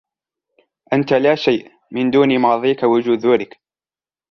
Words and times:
أنت 0.93 1.13
لا 1.13 1.35
شيء 1.35 1.71
من 1.91 2.11
دون 2.11 2.39
ماضيك 2.39 2.83
وجذورك 2.83 3.59